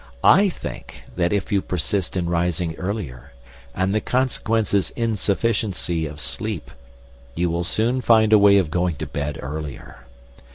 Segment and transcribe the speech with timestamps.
[0.23, 3.33] I think that if you persist in rising earlier,
[3.75, 6.71] and the consequence is insufficiency of sleep,
[7.35, 9.99] you will soon find a way of going to bed earlier.